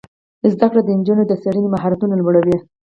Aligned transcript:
زده 0.53 0.65
کړه 0.71 0.81
د 0.83 0.89
نجونو 0.99 1.23
د 1.27 1.31
څیړنې 1.41 1.69
مهارتونه 1.75 2.13
لوړوي. 2.17 2.57